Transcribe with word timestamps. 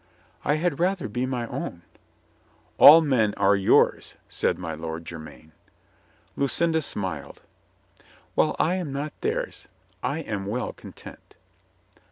"I 0.43 0.55
had 0.55 0.79
rather 0.79 1.07
be 1.07 1.27
my 1.27 1.45
own." 1.45 1.83
"All 2.79 3.01
men 3.01 3.35
are 3.35 3.55
yours," 3.55 4.15
said 4.27 4.57
my 4.57 4.73
Lord 4.73 5.05
Jermyn. 5.05 5.51
Lucinda 6.35 6.81
smiled. 6.81 7.43
"While 8.33 8.55
I 8.57 8.77
am 8.77 8.91
not 8.91 9.13
theirs, 9.21 9.67
I 10.01 10.21
am 10.21 10.47
well 10.47 10.73
content." 10.73 11.35